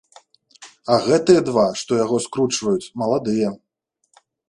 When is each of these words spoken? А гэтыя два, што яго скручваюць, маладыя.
А 0.95 0.97
гэтыя 1.07 1.45
два, 1.51 1.67
што 1.83 2.01
яго 2.03 2.17
скручваюць, 2.25 2.91
маладыя. 3.03 3.57